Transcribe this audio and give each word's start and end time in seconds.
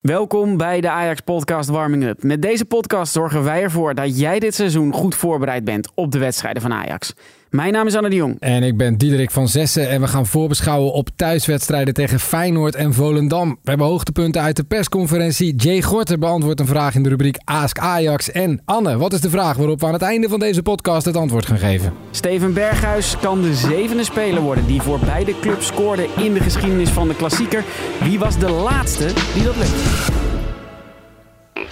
Welkom 0.00 0.56
bij 0.56 0.80
de 0.80 0.90
Ajax 0.90 1.20
Podcast 1.20 1.68
Warming 1.68 2.04
Up. 2.04 2.22
Met 2.22 2.42
deze 2.42 2.64
podcast 2.64 3.12
zorgen 3.12 3.44
wij 3.44 3.62
ervoor 3.62 3.94
dat 3.94 4.18
jij 4.18 4.38
dit 4.38 4.54
seizoen 4.54 4.92
goed 4.92 5.14
voorbereid 5.14 5.64
bent 5.64 5.90
op 5.94 6.12
de 6.12 6.18
wedstrijden 6.18 6.62
van 6.62 6.72
Ajax. 6.72 7.14
Mijn 7.50 7.72
naam 7.72 7.86
is 7.86 7.94
Anne 7.94 8.08
de 8.08 8.16
Jong. 8.16 8.36
En 8.38 8.62
ik 8.62 8.76
ben 8.76 8.96
Diederik 8.96 9.30
van 9.30 9.48
Zessen 9.48 9.88
en 9.88 10.00
we 10.00 10.06
gaan 10.06 10.26
voorbeschouwen 10.26 10.92
op 10.92 11.08
thuiswedstrijden 11.16 11.94
tegen 11.94 12.20
Feyenoord 12.20 12.74
en 12.74 12.94
Volendam. 12.94 13.48
We 13.62 13.68
hebben 13.68 13.86
hoogtepunten 13.86 14.42
uit 14.42 14.56
de 14.56 14.64
persconferentie. 14.64 15.54
Jay 15.54 15.82
Gorter 15.82 16.18
beantwoordt 16.18 16.60
een 16.60 16.66
vraag 16.66 16.94
in 16.94 17.02
de 17.02 17.08
rubriek 17.08 17.38
Ask 17.44 17.78
Ajax. 17.78 18.30
En 18.30 18.62
Anne, 18.64 18.96
wat 18.96 19.12
is 19.12 19.20
de 19.20 19.30
vraag 19.30 19.56
waarop 19.56 19.80
we 19.80 19.86
aan 19.86 19.92
het 19.92 20.02
einde 20.02 20.28
van 20.28 20.38
deze 20.38 20.62
podcast 20.62 21.04
het 21.06 21.16
antwoord 21.16 21.46
gaan 21.46 21.58
geven? 21.58 21.92
Steven 22.10 22.52
Berghuis 22.52 23.16
kan 23.20 23.42
de 23.42 23.54
zevende 23.54 24.04
speler 24.04 24.42
worden 24.42 24.66
die 24.66 24.82
voor 24.82 24.98
beide 24.98 25.40
clubs 25.40 25.66
scoorde 25.66 26.06
in 26.16 26.34
de 26.34 26.40
geschiedenis 26.40 26.90
van 26.90 27.08
de 27.08 27.16
klassieker. 27.16 27.64
Wie 28.00 28.18
was 28.18 28.38
de 28.38 28.50
laatste 28.50 29.06
die 29.34 29.44
dat 29.44 29.56
lukt? 29.56 30.18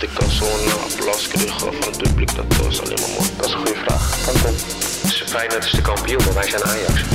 Ik 0.02 0.10
kan 0.14 0.30
zo'n 0.30 0.46
applaus 0.98 1.28
krijgen 1.28 1.58
van 1.58 1.92
het 1.92 2.02
publiek, 2.02 2.36
dat 2.36 2.56
was 2.56 2.82
alleen 2.82 2.98
maar 3.00 3.10
mooi. 3.18 3.30
Dat 3.36 3.46
is 3.46 3.52
een 3.52 3.58
goede 3.58 3.74
vraag. 3.74 4.24
Kan 4.24 4.87
Feyenoord 5.06 5.64
is 5.64 5.70
de 5.70 5.82
kampioen, 5.82 6.24
maar 6.24 6.34
wij 6.34 6.48
zijn 6.48 6.62
Ajax. 6.62 7.08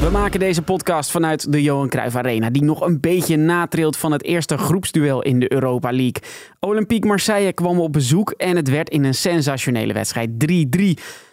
We 0.00 0.10
maken 0.10 0.40
deze 0.40 0.62
podcast 0.62 1.10
vanuit 1.10 1.52
de 1.52 1.62
Johan 1.62 1.88
Cruijff 1.88 2.16
Arena, 2.16 2.50
die 2.50 2.62
nog 2.62 2.80
een 2.80 3.00
beetje 3.00 3.36
natrilt 3.36 3.96
van 3.96 4.12
het 4.12 4.24
eerste 4.24 4.58
groepsduel 4.58 5.22
in 5.22 5.40
de 5.40 5.52
Europa 5.52 5.90
League. 5.90 6.22
Olympique 6.60 7.08
Marseille 7.08 7.52
kwam 7.52 7.80
op 7.80 7.92
bezoek 7.92 8.30
en 8.30 8.56
het 8.56 8.68
werd 8.68 8.90
in 8.90 9.04
een 9.04 9.14
sensationele 9.14 9.92
wedstrijd 9.92 10.30
3-3. 10.78 10.82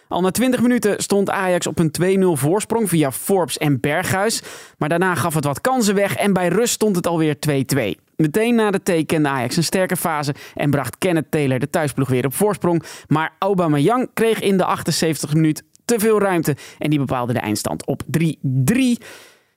Al 0.08 0.20
na 0.20 0.30
20 0.30 0.60
minuten 0.60 1.02
stond 1.02 1.30
Ajax 1.30 1.66
op 1.66 1.78
een 1.78 2.18
2-0 2.36 2.40
voorsprong 2.40 2.88
via 2.88 3.12
Forbes 3.12 3.58
en 3.58 3.80
Berghuis. 3.80 4.42
Maar 4.78 4.88
daarna 4.88 5.14
gaf 5.14 5.34
het 5.34 5.44
wat 5.44 5.60
kansen 5.60 5.94
weg 5.94 6.16
en 6.16 6.32
bij 6.32 6.48
rust 6.48 6.74
stond 6.74 6.96
het 6.96 7.06
alweer 7.06 7.36
2-2. 7.36 8.04
Meteen 8.16 8.54
na 8.54 8.70
de 8.70 8.82
thee 8.82 9.04
kende 9.04 9.28
Ajax 9.28 9.56
een 9.56 9.64
sterke 9.64 9.96
fase 9.96 10.34
en 10.54 10.70
bracht 10.70 10.98
Kenneth 10.98 11.30
Taylor 11.30 11.58
de 11.58 11.70
thuisploeg 11.70 12.08
weer 12.08 12.24
op 12.26 12.34
voorsprong. 12.34 12.82
Maar 13.08 13.32
Aubameyang 13.38 14.08
kreeg 14.14 14.40
in 14.40 14.56
de 14.56 14.64
78 14.64 15.34
minuut 15.34 15.62
te 15.86 15.98
veel 15.98 16.20
ruimte 16.20 16.56
en 16.78 16.90
die 16.90 16.98
bepaalde 16.98 17.32
de 17.32 17.38
eindstand 17.38 17.86
op 17.86 18.02
3-3. 18.18 19.04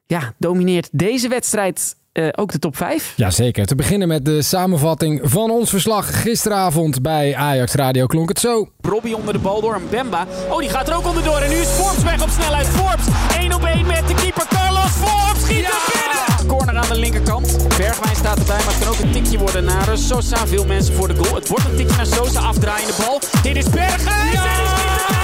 Ja, 0.05 0.33
domineert 0.38 0.89
deze 0.91 1.27
wedstrijd 1.27 1.95
uh, 2.13 2.27
ook 2.35 2.52
de 2.52 2.59
top 2.59 2.77
5? 2.77 3.13
Jazeker. 3.16 3.66
Te 3.66 3.75
beginnen 3.75 4.08
met 4.08 4.25
de 4.25 4.41
samenvatting 4.41 5.22
van 5.23 5.52
ons 5.52 5.69
verslag 5.69 6.22
gisteravond 6.22 7.02
bij 7.02 7.35
Ajax 7.35 7.73
Radio 7.73 8.05
klonk 8.05 8.30
het 8.30 8.39
zo. 8.39 8.69
Robbie 8.81 9.16
onder 9.16 9.33
de 9.33 9.39
bal 9.39 9.61
door 9.61 9.75
een 9.75 9.89
Bemba. 9.89 10.27
Oh, 10.50 10.59
die 10.59 10.69
gaat 10.69 10.88
er 10.89 10.95
ook 10.95 11.07
onderdoor. 11.07 11.38
En 11.38 11.50
nu 11.50 11.55
is 11.55 11.67
Forbes 11.67 12.03
weg 12.03 12.23
op 12.23 12.30
snelheid. 12.30 12.67
Forbes 12.67 13.05
1 13.38 13.53
op 13.53 13.63
1 13.63 13.85
met 13.85 14.07
de 14.07 14.13
keeper 14.13 14.47
Carlos 14.47 14.91
Forbes. 14.91 15.44
Schiet 15.44 15.59
ja! 15.59 15.67
er 15.67 15.91
binnen! 15.91 16.47
Corner 16.47 16.77
aan 16.77 16.88
de 16.88 17.00
linkerkant. 17.00 17.67
Bergwijn 17.77 18.16
staat 18.16 18.38
erbij, 18.38 18.57
maar 18.57 18.73
het 18.73 18.83
kan 18.83 18.88
ook 18.88 19.00
een 19.00 19.11
tikje 19.11 19.38
worden 19.38 19.63
naar 19.63 19.97
Sosa. 19.97 20.47
Veel 20.47 20.66
mensen 20.66 20.95
voor 20.95 21.07
de 21.07 21.16
goal. 21.16 21.35
Het 21.35 21.47
wordt 21.47 21.66
een 21.66 21.75
tikje 21.75 21.95
naar 21.95 22.05
Sosa. 22.05 22.39
Afdraaiende 22.39 22.94
bal. 22.97 23.19
Dit 23.44 23.55
is 23.55 23.69
Berghuis. 23.69 24.31
Ja! 24.31 25.19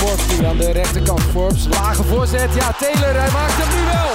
Forbes 0.00 0.46
aan 0.46 0.56
de 0.56 0.70
rechterkant. 0.72 1.22
Forbes, 1.32 1.66
lage 1.68 2.02
voorzet. 2.02 2.50
Ja, 2.54 2.72
Taylor, 2.78 3.14
hij 3.20 3.30
maakt 3.30 3.56
hem 3.56 3.70
nu 3.76 3.82
wel. 3.92 4.10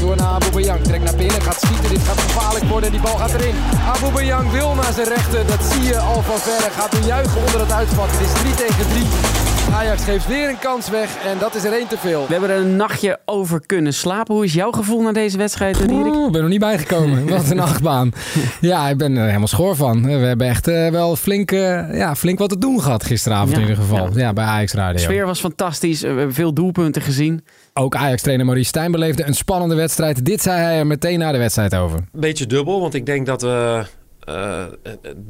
Door 0.00 0.16
naar 0.16 0.26
Aubameyang, 0.26 0.84
trekt 0.84 1.04
naar 1.04 1.14
binnen, 1.14 1.42
gaat 1.42 1.60
schieten. 1.60 1.88
Dit 1.88 2.02
gaat 2.06 2.20
gevaarlijk 2.20 2.64
worden 2.64 2.90
die 2.90 3.00
bal 3.00 3.16
gaat 3.16 3.34
erin. 3.34 3.54
Aubameyang 3.94 4.50
wil 4.50 4.74
naar 4.74 4.92
zijn 4.92 5.08
rechter, 5.08 5.46
dat 5.46 5.62
zie 5.72 5.82
je 5.82 5.98
al 5.98 6.22
van 6.22 6.38
verre. 6.38 6.70
Gaat 6.70 6.92
nu 6.92 7.06
juichen 7.06 7.40
onder 7.46 7.60
het 7.60 7.72
uitvak. 7.72 8.08
Het 8.10 8.20
is 8.20 8.32
3 8.40 8.54
tegen 8.54 8.88
3. 8.88 9.45
Ajax 9.72 10.04
geeft 10.04 10.26
weer 10.26 10.48
een 10.48 10.58
kans 10.58 10.90
weg 10.90 11.24
en 11.24 11.38
dat 11.38 11.54
is 11.54 11.64
er 11.64 11.72
één 11.72 11.88
te 11.88 11.98
veel. 11.98 12.26
We 12.26 12.32
hebben 12.32 12.50
er 12.50 12.60
een 12.60 12.76
nachtje 12.76 13.18
over 13.24 13.66
kunnen 13.66 13.94
slapen. 13.94 14.34
Hoe 14.34 14.44
is 14.44 14.52
jouw 14.52 14.70
gevoel 14.70 15.02
na 15.02 15.12
deze 15.12 15.36
wedstrijd, 15.36 15.80
Erik? 15.80 16.14
Ik 16.14 16.32
ben 16.32 16.40
nog 16.40 16.50
niet 16.50 16.60
bijgekomen. 16.60 17.28
Wat 17.36 17.50
een 17.50 17.60
achtbaan. 17.60 18.12
Ja, 18.60 18.88
ik 18.88 18.96
ben 18.96 19.16
er 19.16 19.26
helemaal 19.26 19.46
schoor 19.46 19.76
van. 19.76 20.02
We 20.02 20.10
hebben 20.10 20.46
echt 20.46 20.68
uh, 20.68 20.88
wel 20.88 21.16
flink, 21.16 21.52
uh, 21.52 21.94
ja, 21.98 22.16
flink 22.16 22.38
wat 22.38 22.48
te 22.48 22.58
doen 22.58 22.82
gehad 22.82 23.04
gisteravond 23.04 23.50
ja, 23.50 23.56
in 23.56 23.62
ieder 23.62 23.76
geval. 23.76 24.06
Ja. 24.06 24.18
ja. 24.18 24.32
bij 24.32 24.44
Ajax 24.44 24.72
Radio. 24.72 24.96
De 24.96 25.00
sfeer 25.00 25.26
was 25.26 25.40
fantastisch. 25.40 26.00
We 26.00 26.06
hebben 26.06 26.34
veel 26.34 26.52
doelpunten 26.52 27.02
gezien. 27.02 27.44
Ook 27.74 27.96
Ajax-trainer 27.96 28.46
Maurice 28.46 28.68
Stijn 28.68 28.90
beleefde 28.90 29.26
een 29.26 29.34
spannende 29.34 29.74
wedstrijd. 29.74 30.24
Dit 30.24 30.42
zei 30.42 30.60
hij 30.60 30.78
er 30.78 30.86
meteen 30.86 31.18
na 31.18 31.32
de 31.32 31.38
wedstrijd 31.38 31.74
over. 31.74 32.04
Beetje 32.12 32.46
dubbel, 32.46 32.80
want 32.80 32.94
ik 32.94 33.06
denk 33.06 33.26
dat 33.26 33.42
we 33.42 33.84
uh, 34.28 34.64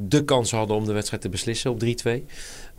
de 0.09 0.25
kans 0.25 0.51
hadden 0.51 0.77
om 0.77 0.85
de 0.85 0.93
wedstrijd 0.93 1.23
te 1.23 1.29
beslissen 1.29 1.71
op 1.71 1.85
3-2. 1.85 1.87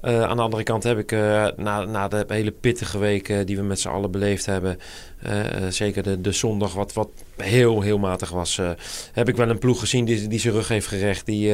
Uh, 0.02 0.24
aan 0.24 0.36
de 0.36 0.42
andere 0.42 0.64
kant 0.64 0.84
heb 0.84 0.98
ik 0.98 1.12
uh, 1.12 1.48
na, 1.56 1.84
na 1.84 2.08
de 2.08 2.26
hele 2.28 2.52
pittige 2.52 2.98
weken 2.98 3.46
die 3.46 3.56
we 3.56 3.62
met 3.62 3.80
z'n 3.80 3.88
allen 3.88 4.12
beleefd 4.12 4.46
hebben, 4.46 4.78
uh, 5.26 5.68
zeker 5.70 6.04
de, 6.04 6.22
de 6.22 6.32
zondag 6.32 6.74
wat, 6.74 6.94
wat 6.94 7.10
heel, 7.38 7.82
heel 7.82 7.98
matig 7.98 8.30
was, 8.30 8.60
heb 9.12 9.30
ik 9.30 9.36
wel 9.36 9.50
een 9.50 9.60
ploeg 9.60 9.80
gezien 9.80 10.06
die, 10.06 10.28
die 10.28 10.40
zijn 10.40 10.54
rug 10.54 10.68
heeft 10.68 10.88
gerecht, 10.88 11.26
die, 11.26 11.54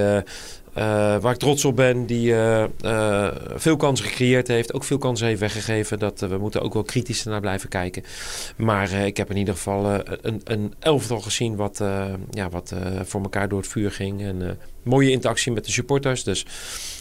waar 0.73 1.31
ik 1.31 1.38
trots 1.38 1.66
op 1.66 1.75
ben, 1.75 2.06
die 2.06 2.34
veel 3.56 3.78
kansen 3.78 4.06
gecreëerd 4.06 4.47
heeft, 4.47 4.73
ook 4.73 4.84
veel 4.84 4.97
kansen 4.97 5.28
heeft 5.28 5.39
weggegeven. 5.39 6.00
Dat, 6.00 6.19
we 6.19 6.38
moeten 6.38 6.61
ook 6.61 6.73
wel 6.73 6.84
kritisch 6.84 7.23
naar 7.23 7.41
blijven 7.41 7.69
kijken. 7.69 8.03
Maar 8.56 8.91
ik 8.91 9.17
heb 9.17 9.29
in 9.29 9.38
ieder 9.38 9.53
geval 9.53 9.85
een, 10.22 10.41
een 10.44 10.73
elftal 10.79 11.19
gezien 11.19 11.56
wat, 11.56 11.83
ja, 12.31 12.50
wat 12.50 12.73
voor 13.03 13.22
elkaar 13.22 13.50
door 13.50 13.59
het 13.59 13.67
vuur 13.67 13.91
ging. 13.91 14.22
En 14.22 14.59
mooie 14.83 15.12
interactie 15.12 15.51
met 15.51 15.66
de 15.66 15.72
supporters. 15.72 16.23
Dus 16.23 16.45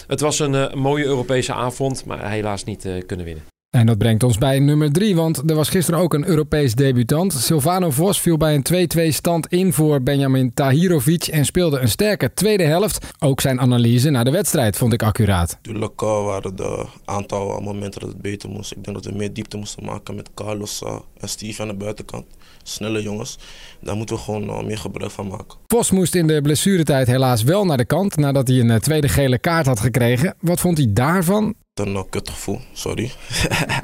het 0.07 0.19
was 0.19 0.39
een 0.39 0.79
mooie 0.79 1.05
Europese 1.05 1.53
avond, 1.53 2.05
maar 2.05 2.29
helaas 2.29 2.63
niet 2.63 2.87
kunnen 3.05 3.25
winnen. 3.25 3.52
En 3.73 3.85
dat 3.85 3.97
brengt 3.97 4.23
ons 4.23 4.37
bij 4.37 4.59
nummer 4.59 4.91
3, 4.91 5.15
want 5.15 5.49
er 5.49 5.55
was 5.55 5.69
gisteren 5.69 5.99
ook 5.99 6.13
een 6.13 6.27
Europees 6.27 6.75
debutant. 6.75 7.33
Silvano 7.33 7.89
Vos 7.89 8.21
viel 8.21 8.37
bij 8.37 8.55
een 8.55 8.89
2-2 9.11 9.13
stand 9.13 9.47
in 9.47 9.73
voor 9.73 10.01
Benjamin 10.01 10.53
Tahirovic 10.53 11.27
en 11.27 11.45
speelde 11.45 11.79
een 11.79 11.89
sterke 11.89 12.33
tweede 12.33 12.63
helft. 12.63 13.07
Ook 13.19 13.41
zijn 13.41 13.59
analyse 13.59 14.09
na 14.09 14.23
de 14.23 14.31
wedstrijd 14.31 14.77
vond 14.77 14.93
ik 14.93 15.03
accuraat. 15.03 15.57
Natuurlijk 15.61 16.01
waren 16.01 16.55
de 16.55 16.85
aantal 17.05 17.59
momenten 17.61 17.99
dat 18.01 18.09
het 18.09 18.21
beter 18.21 18.49
moest. 18.49 18.71
Ik 18.71 18.83
denk 18.83 18.95
dat 18.95 19.05
we 19.05 19.17
meer 19.17 19.33
diepte 19.33 19.57
moesten 19.57 19.85
maken 19.85 20.15
met 20.15 20.29
Carlos 20.33 20.83
en 21.19 21.29
Steve 21.29 21.61
aan 21.61 21.67
de 21.67 21.73
buitenkant. 21.73 22.25
Snelle 22.63 23.01
jongens. 23.01 23.37
Daar 23.81 23.95
moeten 23.95 24.15
we 24.15 24.21
gewoon 24.21 24.65
meer 24.65 24.77
gebruik 24.77 25.11
van 25.11 25.27
maken. 25.27 25.57
Vos 25.67 25.91
moest 25.91 26.15
in 26.15 26.27
de 26.27 26.41
blessuretijd 26.41 27.07
helaas 27.07 27.43
wel 27.43 27.65
naar 27.65 27.77
de 27.77 27.85
kant 27.85 28.15
nadat 28.15 28.47
hij 28.47 28.59
een 28.59 28.79
tweede 28.79 29.09
gele 29.09 29.39
kaart 29.39 29.65
had 29.65 29.79
gekregen. 29.79 30.35
Wat 30.39 30.59
vond 30.59 30.77
hij 30.77 30.87
daarvan? 30.89 31.55
een 31.73 31.93
uh, 31.93 32.01
kutgevoel, 32.09 32.59
sorry. 32.73 33.11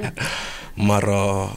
maar 0.88 1.08
uh, 1.08 1.52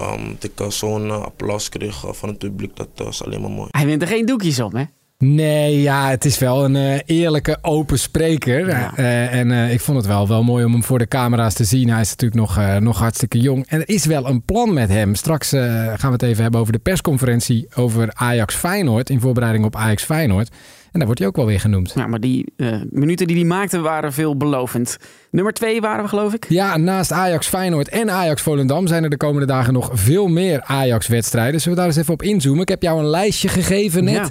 um, 0.00 0.36
dat 0.38 0.44
ik 0.44 0.60
uh, 0.60 0.68
zo'n 0.68 1.10
applaus 1.24 1.68
kreeg 1.68 2.04
van 2.16 2.28
het 2.28 2.38
publiek, 2.38 2.76
dat 2.76 3.08
is 3.08 3.24
alleen 3.24 3.40
maar 3.40 3.50
mooi. 3.50 3.68
Hij 3.70 3.86
wint 3.86 4.02
er 4.02 4.08
geen 4.08 4.26
doekjes 4.26 4.60
op, 4.60 4.72
hè? 4.72 4.84
Nee, 5.24 5.80
ja, 5.80 6.08
het 6.08 6.24
is 6.24 6.38
wel 6.38 6.64
een 6.64 6.74
uh, 6.74 6.98
eerlijke 7.06 7.58
open 7.62 7.98
spreker. 7.98 8.68
Ja. 8.68 8.92
Uh, 8.98 9.34
en 9.34 9.50
uh, 9.50 9.72
ik 9.72 9.80
vond 9.80 9.96
het 9.96 10.06
wel, 10.06 10.28
wel 10.28 10.42
mooi 10.42 10.64
om 10.64 10.72
hem 10.72 10.84
voor 10.84 10.98
de 10.98 11.08
camera's 11.08 11.54
te 11.54 11.64
zien. 11.64 11.90
Hij 11.90 12.00
is 12.00 12.10
natuurlijk 12.10 12.40
nog, 12.40 12.80
nog 12.80 12.98
hartstikke 12.98 13.38
jong. 13.38 13.66
En 13.68 13.80
er 13.80 13.88
is 13.88 14.04
wel 14.04 14.26
een 14.26 14.42
plan 14.42 14.72
met 14.72 14.88
hem. 14.88 15.14
Straks 15.14 15.48
gaan 15.48 15.96
we 15.96 16.12
het 16.12 16.22
even 16.22 16.42
hebben 16.42 16.60
over 16.60 16.72
de 16.72 16.78
persconferentie 16.78 17.68
over 17.74 18.10
Ajax 18.14 18.54
Feyenoord. 18.54 19.10
In 19.10 19.20
voorbereiding 19.20 19.64
op 19.64 19.76
Ajax 19.76 20.04
Feyenoord. 20.04 20.48
En 20.92 20.98
daar 20.98 21.04
wordt 21.04 21.18
hij 21.18 21.28
ook 21.28 21.36
wel 21.36 21.46
weer 21.46 21.60
genoemd. 21.60 21.92
Ja, 21.94 22.06
maar 22.06 22.20
die 22.20 22.52
minuten 22.90 23.26
die 23.26 23.36
hij 23.36 23.44
maakte 23.44 23.80
waren 23.80 24.12
veelbelovend. 24.12 24.96
Nummer 25.30 25.52
twee 25.52 25.80
waren 25.80 26.02
we, 26.02 26.08
geloof 26.08 26.34
ik. 26.34 26.46
Ja, 26.48 26.76
naast 26.76 27.12
Ajax 27.12 27.46
Feyenoord 27.46 27.88
en 27.88 28.10
Ajax 28.10 28.42
Volendam 28.42 28.86
zijn 28.86 29.04
er 29.04 29.10
de 29.10 29.16
komende 29.16 29.46
dagen 29.46 29.72
nog 29.72 29.90
veel 29.92 30.28
meer 30.28 30.62
Ajax-wedstrijden. 30.62 31.60
Zullen 31.60 31.78
we 31.78 31.84
daar 31.84 31.92
eens 31.92 32.00
even 32.00 32.14
op 32.14 32.22
inzoomen? 32.22 32.62
Ik 32.62 32.68
heb 32.68 32.82
jou 32.82 32.98
een 32.98 33.10
lijstje 33.10 33.48
gegeven 33.48 34.04
net. 34.04 34.14
Ja. 34.14 34.30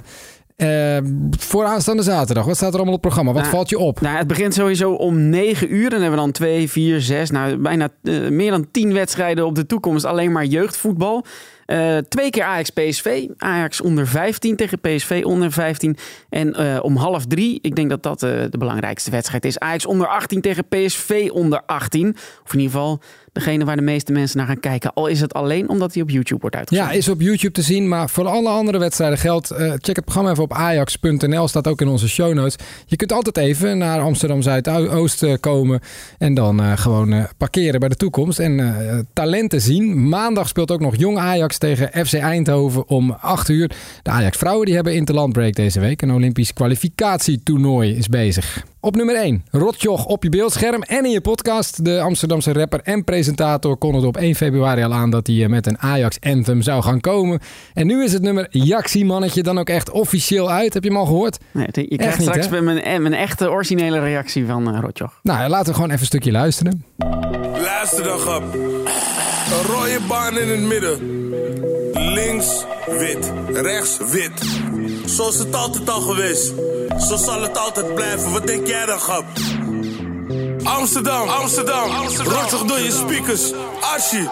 Uh, 0.60 0.98
voor 1.38 1.64
aanstaande 1.64 2.02
zaterdag, 2.02 2.44
wat 2.44 2.56
staat 2.56 2.68
er 2.68 2.74
allemaal 2.74 2.94
op 2.94 3.02
het 3.02 3.12
programma? 3.12 3.32
Wat 3.32 3.42
nou, 3.42 3.54
valt 3.54 3.70
je 3.70 3.78
op? 3.78 4.00
Nou, 4.00 4.16
het 4.16 4.26
begint 4.26 4.54
sowieso 4.54 4.92
om 4.92 5.28
9 5.28 5.74
uur. 5.74 5.90
Dan 5.90 6.00
hebben 6.00 6.18
we 6.18 6.24
dan 6.24 6.32
2, 6.32 6.70
4, 6.70 7.00
6, 7.00 7.30
nou, 7.30 7.56
bijna 7.56 7.88
uh, 8.02 8.28
meer 8.28 8.50
dan 8.50 8.70
10 8.70 8.92
wedstrijden 8.92 9.46
op 9.46 9.54
de 9.54 9.66
toekomst. 9.66 10.04
Alleen 10.04 10.32
maar 10.32 10.44
jeugdvoetbal. 10.44 11.24
Uh, 11.66 11.96
twee 11.96 12.30
keer 12.30 12.42
Ajax 12.42 12.70
PSV. 12.70 13.26
Ajax 13.36 13.80
onder 13.80 14.06
15 14.06 14.56
tegen 14.56 14.80
PSV 14.80 15.22
onder 15.24 15.52
15. 15.52 15.96
En 16.28 16.60
uh, 16.60 16.78
om 16.82 16.96
half 16.96 17.26
drie, 17.26 17.58
ik 17.62 17.76
denk 17.76 17.90
dat 17.90 18.02
dat 18.02 18.22
uh, 18.22 18.30
de 18.50 18.58
belangrijkste 18.58 19.10
wedstrijd 19.10 19.44
is. 19.44 19.58
Ajax 19.58 19.86
onder 19.86 20.06
18 20.06 20.40
tegen 20.40 20.68
PSV 20.68 21.28
onder 21.32 21.62
18. 21.66 22.16
Of 22.44 22.52
in 22.52 22.58
ieder 22.58 22.74
geval 22.76 23.00
degene 23.32 23.64
waar 23.64 23.76
de 23.76 23.82
meeste 23.82 24.12
mensen 24.12 24.38
naar 24.38 24.46
gaan 24.46 24.60
kijken. 24.60 24.94
Al 24.94 25.06
is 25.06 25.20
het 25.20 25.32
alleen 25.32 25.68
omdat 25.68 25.94
hij 25.94 26.02
op 26.02 26.10
YouTube 26.10 26.40
wordt 26.40 26.56
uitgezonden. 26.56 26.92
Ja, 26.92 26.98
is 26.98 27.08
op 27.08 27.20
YouTube 27.20 27.52
te 27.52 27.62
zien. 27.62 27.88
Maar 27.88 28.10
voor 28.10 28.26
alle 28.26 28.48
andere 28.48 28.78
wedstrijden 28.78 29.18
geldt. 29.18 29.52
Uh, 29.52 29.58
check 29.58 29.96
het 29.96 30.04
programma 30.04 30.30
even 30.30 30.42
op 30.42 30.52
ajax.nl. 30.52 31.48
Staat 31.48 31.68
ook 31.68 31.80
in 31.80 31.88
onze 31.88 32.08
show 32.08 32.34
notes. 32.34 32.56
Je 32.86 32.96
kunt 32.96 33.12
altijd 33.12 33.36
even 33.36 33.78
naar 33.78 34.00
Amsterdam 34.00 34.42
Zuidoost 34.42 35.40
komen. 35.40 35.80
En 36.18 36.34
dan 36.34 36.60
uh, 36.60 36.76
gewoon 36.76 37.26
parkeren 37.36 37.80
bij 37.80 37.88
de 37.88 37.96
toekomst. 37.96 38.38
En 38.38 39.08
talenten 39.12 39.60
zien. 39.60 40.08
Maandag 40.08 40.48
speelt 40.48 40.70
ook 40.70 40.80
nog 40.80 40.96
Jong 40.96 41.18
Ajax 41.18 41.58
tegen 41.58 42.06
FC 42.06 42.14
Eindhoven 42.14 42.88
om 42.88 43.10
8 43.10 43.48
uur. 43.48 43.70
De 44.02 44.10
Ajax 44.10 44.36
vrouwen 44.36 44.66
die 44.66 44.74
hebben 44.74 44.94
interlandbreak 44.94 45.54
deze 45.54 45.80
week. 45.80 46.02
Een 46.02 46.12
Olympisch 46.12 46.52
kwalificatietoernooi 46.52 47.96
is 47.96 48.08
bezig. 48.08 48.64
Op 48.82 48.96
nummer 48.96 49.16
1. 49.16 49.44
Rotjoch 49.50 50.04
op 50.06 50.22
je 50.22 50.28
beeldscherm 50.28 50.82
en 50.82 51.04
in 51.04 51.10
je 51.10 51.20
podcast. 51.20 51.84
De 51.84 52.00
Amsterdamse 52.00 52.52
rapper 52.52 52.80
en 52.82 53.04
president 53.04 53.19
presentator 53.20 53.76
kondigde 53.76 54.06
op 54.06 54.16
1 54.16 54.34
februari 54.34 54.82
al 54.82 54.94
aan 54.94 55.10
dat 55.10 55.26
hij 55.26 55.48
met 55.48 55.66
een 55.66 55.78
Ajax-anthem 55.78 56.62
zou 56.62 56.82
gaan 56.82 57.00
komen. 57.00 57.40
En 57.74 57.86
nu 57.86 58.04
is 58.04 58.12
het 58.12 58.22
nummer 58.22 58.46
Jaxi 58.50 59.04
Mannetje 59.04 59.42
dan 59.42 59.58
ook 59.58 59.68
echt 59.68 59.90
officieel 59.90 60.50
uit. 60.50 60.74
Heb 60.74 60.82
je 60.82 60.88
hem 60.88 60.98
al 60.98 61.04
gehoord? 61.06 61.38
Nee, 61.52 61.66
je 61.72 61.96
krijgt 61.96 62.18
niet, 62.18 62.28
straks 62.28 62.48
hè? 62.48 62.60
mijn, 62.60 63.02
mijn 63.02 63.14
echte 63.14 63.50
originele 63.50 63.98
reactie 63.98 64.46
van 64.46 64.74
uh, 64.74 64.80
Rotjoch. 64.80 65.20
Nou, 65.22 65.48
laten 65.48 65.66
we 65.66 65.74
gewoon 65.74 65.88
even 65.88 66.00
een 66.00 66.06
stukje 66.06 66.30
luisteren. 66.30 66.84
Luister 67.52 68.04
dan, 68.04 68.18
grap. 68.18 68.54
Een 68.54 69.66
rode 69.66 69.98
baan 70.08 70.38
in 70.38 70.48
het 70.48 70.60
midden. 70.60 70.98
Links 71.92 72.64
wit, 72.86 73.32
rechts 73.52 73.98
wit. 74.12 74.60
Zo 75.10 75.28
is 75.28 75.38
het 75.38 75.54
altijd 75.54 75.90
al 75.90 76.00
geweest. 76.00 76.52
Zo 77.08 77.16
zal 77.16 77.42
het 77.42 77.58
altijd 77.58 77.94
blijven. 77.94 78.32
Wat 78.32 78.46
denk 78.46 78.66
jij 78.66 78.86
dan, 78.86 78.98
grap? 78.98 79.24
Amsterdam, 80.78 81.28
Amsterdam, 81.28 81.90
Amsterdam. 81.90 82.66
door 82.66 82.78
je 82.78 82.90
speakers. 82.90 83.52
Archie, 83.80 84.28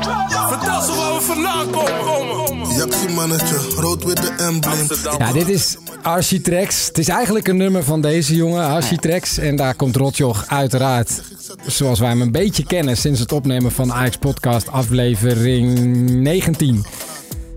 vertel 0.48 0.82
ze 0.82 0.94
waar 0.94 1.14
we 1.14 1.20
vandaan 1.20 1.70
komen. 1.70 2.74
Jaxie 2.76 3.08
mannetje, 3.08 3.56
rood 3.76 4.04
wit 4.04 4.16
de 4.16 4.30
embleem. 4.38 4.86
Ja, 5.18 5.32
dit 5.32 5.48
is 5.48 5.76
Architrex. 6.02 6.86
Het 6.86 6.98
is 6.98 7.08
eigenlijk 7.08 7.48
een 7.48 7.56
nummer 7.56 7.84
van 7.84 8.00
deze 8.00 8.34
jongen, 8.34 8.66
Architrex. 8.66 9.38
En 9.38 9.56
daar 9.56 9.74
komt 9.74 9.96
Rotjoch 9.96 10.44
uiteraard, 10.46 11.22
zoals 11.66 11.98
wij 11.98 12.08
hem 12.08 12.20
een 12.20 12.32
beetje 12.32 12.64
kennen... 12.64 12.96
sinds 12.96 13.20
het 13.20 13.32
opnemen 13.32 13.72
van 13.72 13.92
Ajax 13.92 14.16
Podcast 14.16 14.70
aflevering 14.70 15.78
19. 16.10 16.84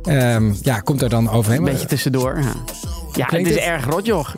Um, 0.06 0.58
ja, 0.62 0.80
komt 0.80 1.02
er 1.02 1.10
dan 1.10 1.30
overheen. 1.30 1.60
Een 1.60 1.72
beetje 1.72 1.88
tussendoor. 1.88 2.40
Ja, 2.40 2.54
ja 3.14 3.38
het 3.38 3.48
is 3.48 3.56
het? 3.56 3.64
erg 3.64 3.86
Rotjoch. 3.86 4.34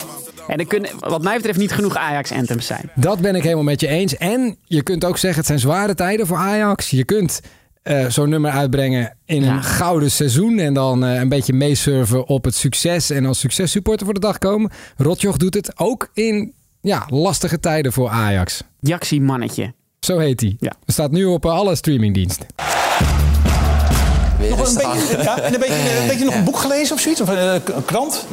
En 0.47 0.57
er 0.57 0.67
kunnen, 0.67 0.89
wat 0.99 1.23
mij 1.23 1.35
betreft, 1.35 1.59
niet 1.59 1.71
genoeg 1.71 1.97
Ajax-anthems 1.97 2.65
zijn. 2.65 2.91
Dat 2.95 3.19
ben 3.19 3.35
ik 3.35 3.43
helemaal 3.43 3.63
met 3.63 3.81
je 3.81 3.87
eens. 3.87 4.17
En 4.17 4.57
je 4.63 4.83
kunt 4.83 5.05
ook 5.05 5.17
zeggen, 5.17 5.39
het 5.39 5.47
zijn 5.47 5.59
zware 5.59 5.95
tijden 5.95 6.27
voor 6.27 6.37
Ajax. 6.37 6.89
Je 6.89 7.03
kunt 7.03 7.41
uh, 7.83 8.05
zo'n 8.09 8.29
nummer 8.29 8.51
uitbrengen 8.51 9.17
in 9.25 9.43
ja. 9.43 9.53
een 9.53 9.63
gouden 9.63 10.11
seizoen. 10.11 10.59
En 10.59 10.73
dan 10.73 11.05
uh, 11.05 11.19
een 11.19 11.29
beetje 11.29 11.53
meesurfen 11.53 12.27
op 12.27 12.43
het 12.43 12.55
succes. 12.55 13.09
En 13.09 13.25
als 13.25 13.39
successupporter 13.39 14.05
voor 14.05 14.13
de 14.13 14.19
dag 14.19 14.37
komen. 14.37 14.71
Rotjoch 14.97 15.37
doet 15.37 15.53
het 15.53 15.79
ook 15.79 16.09
in 16.13 16.53
ja, 16.81 17.05
lastige 17.07 17.59
tijden 17.59 17.93
voor 17.93 18.09
Ajax. 18.09 18.63
Jaxie 18.79 19.21
mannetje. 19.21 19.73
Zo 19.99 20.17
heet 20.17 20.39
hij. 20.41 20.55
Ja. 20.59 20.73
staat 20.85 21.11
nu 21.11 21.25
op 21.25 21.45
alle 21.45 21.75
streamingdiensten. 21.75 22.45
Nog 24.49 24.67
een 24.67 24.75
beetje, 24.75 25.23
ja, 25.23 25.39
en 25.39 25.53
een 25.53 25.59
beetje, 25.59 25.99
een 26.01 26.07
beetje 26.07 26.25
nog 26.25 26.35
een 26.35 26.43
boek 26.43 26.57
gelezen 26.57 26.95
of 26.95 27.01
zoiets? 27.01 27.21
Of 27.21 27.29
een, 27.29 27.37
een 27.75 27.85
krant? 27.85 28.25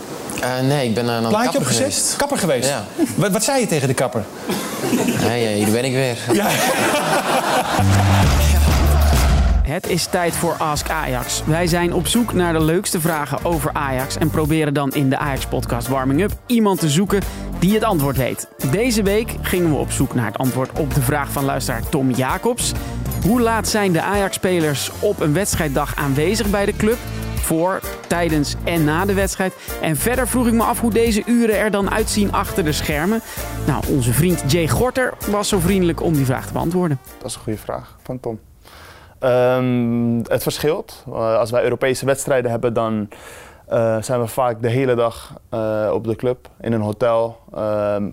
Uh, 0.43 0.61
nee, 0.61 0.89
ik 0.89 0.95
ben 0.95 1.05
naar 1.05 1.23
een 1.23 1.29
Plaatje 1.29 1.45
kapper 1.45 1.61
opgezet? 1.61 1.83
geweest. 1.85 2.17
Kapper 2.17 2.39
geweest? 2.39 2.69
Ja. 2.69 2.85
Wat, 3.15 3.31
wat 3.31 3.45
zei 3.45 3.61
je 3.61 3.67
tegen 3.67 3.89
de 3.89 3.95
kapper? 3.95 4.25
Nee, 5.21 5.65
hier 5.65 5.73
ben 5.73 5.85
ik 5.85 5.93
weer. 5.93 6.17
Ja. 6.33 6.47
Het 9.63 9.89
is 9.89 10.07
tijd 10.07 10.35
voor 10.35 10.53
Ask 10.53 10.91
Ajax. 10.91 11.43
Wij 11.47 11.67
zijn 11.67 11.93
op 11.95 12.07
zoek 12.07 12.33
naar 12.33 12.53
de 12.53 12.65
leukste 12.65 13.01
vragen 13.01 13.45
over 13.45 13.71
Ajax 13.73 14.17
en 14.17 14.31
proberen 14.31 14.75
dan 14.75 14.93
in 14.93 15.11
de 15.11 15.19
Ajax-podcast 15.19 15.89
Warming 15.89 16.23
Up 16.23 16.33
iemand 16.47 16.81
te 16.81 16.89
zoeken 16.89 17.23
die 17.59 17.75
het 17.75 17.85
antwoord 17.85 18.17
weet. 18.17 18.49
Deze 18.71 19.03
week 19.03 19.35
gingen 19.43 19.71
we 19.71 19.77
op 19.77 19.91
zoek 19.91 20.15
naar 20.15 20.27
het 20.27 20.39
antwoord 20.39 20.79
op 20.79 20.95
de 20.95 21.01
vraag 21.01 21.31
van 21.33 21.45
luisteraar 21.45 21.89
Tom 21.89 22.11
Jacobs. 22.11 22.73
Hoe 23.23 23.41
laat 23.41 23.69
zijn 23.69 23.93
de 23.93 24.03
Ajax-spelers 24.03 24.91
op 24.99 25.21
een 25.21 25.33
wedstrijddag 25.33 25.97
aanwezig 25.97 26.51
bij 26.51 26.65
de 26.67 26.77
club? 26.77 26.99
Voor, 27.41 27.81
tijdens 28.07 28.55
en 28.65 28.85
na 28.85 29.05
de 29.05 29.15
wedstrijd. 29.15 29.55
En 29.81 29.97
verder 29.97 30.29
vroeg 30.29 30.47
ik 30.47 30.53
me 30.53 30.63
af 30.63 30.81
hoe 30.81 30.93
deze 30.93 31.23
uren 31.27 31.59
er 31.59 31.71
dan 31.71 31.91
uitzien 31.91 32.33
achter 32.33 32.65
de 32.65 32.73
schermen. 32.73 33.21
Nou, 33.67 33.85
onze 33.89 34.13
vriend 34.13 34.53
Jay 34.53 34.69
Gorter 34.69 35.15
was 35.31 35.49
zo 35.49 35.59
vriendelijk 35.59 36.03
om 36.03 36.13
die 36.13 36.25
vraag 36.25 36.47
te 36.47 36.53
beantwoorden. 36.53 36.99
Dat 37.19 37.29
is 37.29 37.35
een 37.35 37.41
goede 37.41 37.59
vraag 37.59 37.97
van 38.03 38.21
Tom. 38.21 38.39
Um, 39.25 40.23
het 40.27 40.43
verschilt. 40.43 41.05
Uh, 41.09 41.39
als 41.39 41.51
wij 41.51 41.63
Europese 41.63 42.07
wedstrijden 42.07 42.51
hebben, 42.51 42.73
dan 42.73 43.09
uh, 43.73 44.03
zijn 44.03 44.21
we 44.21 44.27
vaak 44.27 44.63
de 44.63 44.69
hele 44.69 44.95
dag 44.95 45.35
uh, 45.55 45.91
op 45.93 46.05
de 46.05 46.17
club 46.17 46.49
in 46.61 46.73
een 46.73 46.81
hotel. 46.81 47.39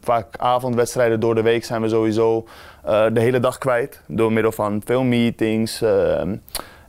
vaak 0.02 0.38
avondwedstrijden 0.38 1.20
door 1.20 1.36
de 1.36 1.42
week 1.42 1.66
zijn 1.66 1.82
we 1.82 1.90
sowieso 1.90 2.46
de 2.86 3.20
hele 3.20 3.40
dag 3.40 3.58
kwijt. 3.58 4.02
Door 4.08 4.32
middel 4.32 4.52
van 4.52 4.82
veel 4.86 5.04
meetings, 5.04 5.82
ehm, 5.82 6.36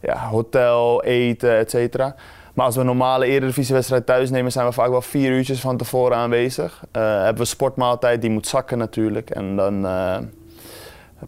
ja, 0.03 0.29
hotel, 0.29 1.03
eten, 1.05 1.57
et 1.57 1.71
cetera. 1.71 2.15
Maar 2.55 2.67
als 2.67 2.75
we 2.75 2.81
een 2.81 2.87
normale 2.87 3.27
Eredivisiewedstrijd 3.27 4.07
thuis 4.07 4.31
nemen, 4.31 4.53
zijn 4.53 4.67
we 4.67 4.73
vaak 4.73 4.89
wel 4.89 5.03
vier 5.03 5.31
uurtjes 5.31 5.61
van 5.61 5.77
tevoren 5.77 6.17
aanwezig. 6.17 6.83
hebben 6.93 7.43
we 7.43 7.45
sportmaaltijd, 7.45 8.21
die 8.21 8.31
moet 8.31 8.47
zakken 8.47 8.79
natuurlijk. 8.79 9.31
En 9.31 9.57
dan 9.57 9.87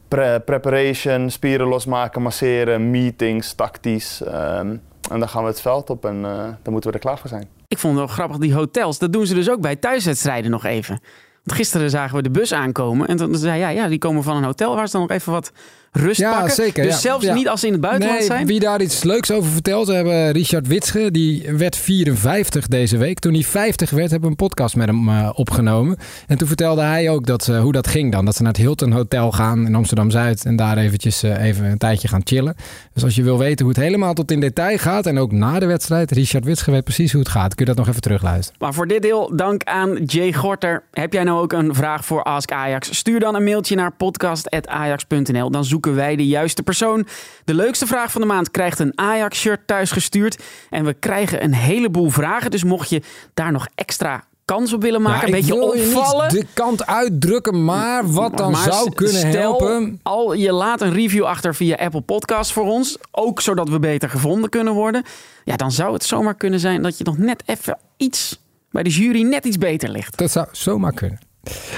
pre 0.09 0.43
preparation, 0.45 1.31
spieren 1.31 1.67
losmaken, 1.67 2.23
masseren, 2.23 2.91
meetings, 2.91 3.53
tactisch. 3.53 4.23
Um, 4.27 4.83
en 5.11 5.19
dan 5.19 5.29
gaan 5.29 5.43
we 5.43 5.49
het 5.49 5.61
veld 5.61 5.91
op 5.91 6.05
en 6.05 6.17
uh, 6.17 6.23
dan 6.63 6.73
moeten 6.73 6.91
we 6.91 6.97
er 6.97 7.03
klaar 7.03 7.19
voor 7.19 7.29
zijn. 7.29 7.49
Ik 7.69 7.79
vond 7.79 7.97
het 7.97 8.07
wel 8.07 8.15
grappig, 8.15 8.39
die 8.39 8.55
hotels, 8.55 8.99
dat 8.99 9.13
doen 9.13 9.27
ze 9.27 9.35
dus 9.35 9.51
ook 9.51 9.61
bij 9.61 9.77
thuiswedstrijden 9.77 10.51
nog 10.51 10.65
even. 10.65 11.01
Want 11.45 11.59
gisteren 11.59 11.91
zagen 11.91 12.17
we 12.17 12.23
de 12.23 12.31
bus 12.31 12.53
aankomen 12.53 13.07
en 13.07 13.17
toen 13.17 13.35
zei 13.35 13.59
ja, 13.59 13.69
ja, 13.69 13.89
die 13.89 13.99
komen 13.99 14.23
van 14.23 14.37
een 14.37 14.45
hotel 14.45 14.75
waar 14.75 14.87
ze 14.87 14.93
dan 14.93 15.01
nog 15.01 15.11
even 15.11 15.33
wat 15.33 15.53
rust 15.91 16.21
ja, 16.21 16.33
pakken. 16.33 16.55
Zeker, 16.55 16.83
dus 16.83 16.93
ja. 16.93 16.99
zelfs 16.99 17.25
ja. 17.25 17.35
niet 17.35 17.49
als 17.49 17.61
ze 17.61 17.67
in 17.67 17.73
het 17.73 17.81
buitenland 17.81 18.19
nee, 18.19 18.29
zijn. 18.29 18.47
Wie 18.47 18.61
daar 18.61 18.81
iets 18.81 19.03
leuks 19.03 19.31
over 19.31 19.51
vertelt, 19.51 19.87
we 19.87 19.93
hebben 19.93 20.31
Richard 20.31 20.67
Witsche, 20.67 21.11
die 21.11 21.53
werd 21.57 21.77
54 21.77 22.67
deze 22.67 22.97
week. 22.97 23.19
Toen 23.19 23.33
hij 23.33 23.43
50 23.43 23.91
werd, 23.91 24.11
hebben 24.11 24.31
we 24.31 24.37
een 24.41 24.49
podcast 24.49 24.77
met 24.77 24.87
hem 24.87 25.09
uh, 25.09 25.31
opgenomen. 25.35 25.97
En 26.27 26.39
toen 26.39 26.49
vertelde 26.49 26.83
hij 26.83 27.11
ook 27.11 27.27
dat, 27.27 27.49
uh, 27.49 27.61
hoe 27.61 27.73
dat 27.73 27.87
ging 27.87 28.13
dan. 28.13 28.25
Dat 28.25 28.37
ze 28.37 28.43
naar 28.43 28.53
het 28.53 28.61
Hilton 28.61 28.93
Hotel 28.93 29.33
gaan 29.33 29.67
in 29.67 29.75
Amsterdam-Zuid 29.75 30.45
en 30.45 30.57
daar 30.57 30.77
eventjes 30.77 31.25
uh, 31.25 31.45
even 31.45 31.65
een 31.65 31.79
tijdje 31.79 32.09
gaan 32.09 32.21
chillen. 32.25 32.55
Dus 32.93 33.05
als 33.05 33.15
je 33.15 33.23
wil 33.23 33.39
weten 33.39 33.65
hoe 33.65 33.75
het 33.75 33.85
helemaal 33.85 34.15
tot 34.15 34.31
in 34.31 34.41
detail 34.41 34.79
gaat 34.79 35.07
en 35.07 35.19
ook 35.19 35.33
na 35.33 35.59
de 35.59 35.67
wedstrijd, 35.67 36.11
Richard 36.11 36.45
Witsche 36.45 36.71
weet 36.71 36.85
precies 36.85 37.13
hoe 37.13 37.21
het 37.21 37.31
gaat. 37.31 37.55
Kun 37.55 37.67
je 37.67 37.75
dat 37.75 37.81
nog 37.81 37.89
even 37.89 38.01
terugluisteren. 38.01 38.59
Maar 38.61 38.75
voor 38.75 38.87
dit 38.87 39.03
deel, 39.03 39.37
dank 39.37 39.65
aan 39.65 40.05
Jay 40.05 40.33
Gorter. 40.33 40.83
Heb 40.91 41.13
jij 41.13 41.25
nou 41.25 41.41
ook 41.41 41.53
een 41.53 41.75
vraag 41.75 42.05
voor 42.05 42.23
Ask 42.23 42.53
Ajax? 42.53 42.97
Stuur 42.97 43.21
dan 43.21 43.35
een 43.35 43.45
mailtje 43.45 43.77
naar 43.77 43.93
podcast.ajax.nl. 43.93 45.51
Dan 45.51 45.65
zoeken 45.81 45.95
wij 46.05 46.17
de 46.17 46.27
juiste 46.27 46.63
persoon. 46.63 47.07
De 47.45 47.55
leukste 47.55 47.87
vraag 47.87 48.11
van 48.13 48.21
de 48.21 48.27
maand 48.27 48.51
krijgt 48.51 48.79
een 48.79 48.93
Ajax-shirt 48.95 49.67
thuisgestuurd. 49.67 50.43
En 50.71 50.85
we 50.85 50.95
krijgen 50.95 51.45
een 51.45 51.55
heleboel 51.55 52.11
vragen. 52.11 52.51
Dus 52.51 52.65
mocht 52.65 52.91
je 52.91 53.03
daar 53.35 53.53
nog 53.53 53.67
extra 53.75 54.25
kans 54.45 54.73
op 54.73 54.83
willen 54.83 55.03
maken, 55.03 55.21
ja, 55.21 55.27
een 55.27 55.41
beetje 55.41 55.63
opvallen. 55.63 56.29
de 56.29 56.47
kant 56.55 56.87
uitdrukken, 56.87 57.65
maar 57.65 58.13
wat 58.13 58.37
dan 58.37 58.51
maar 58.51 58.73
zou 58.73 58.95
kunnen 58.95 59.15
stel, 59.15 59.31
helpen. 59.33 60.01
Al 60.03 60.33
je 60.33 60.53
laat 60.53 60.81
een 60.81 60.93
review 60.93 61.25
achter 61.25 61.55
via 61.55 61.77
Apple 61.77 62.01
Podcasts 62.01 62.53
voor 62.53 62.67
ons, 62.67 62.99
ook 63.11 63.41
zodat 63.41 63.69
we 63.69 63.79
beter 63.79 64.11
gevonden 64.11 64.51
kunnen 64.51 64.73
worden. 64.73 65.05
Ja, 65.45 65.57
dan 65.57 65.73
zou 65.73 65.93
het 65.93 66.05
zomaar 66.05 66.35
kunnen 66.35 66.61
zijn 66.61 66.83
dat 66.83 66.99
je 66.99 67.05
nog 67.05 67.19
net 67.19 67.43
even 67.47 67.79
iets 67.97 68.41
bij 68.71 68.83
de 68.83 68.91
jury 68.91 69.23
net 69.23 69.45
iets 69.45 69.59
beter 69.59 69.89
ligt. 69.89 70.19
Dat 70.19 70.31
zou 70.31 70.47
zomaar 70.53 70.93
kunnen. 70.93 71.30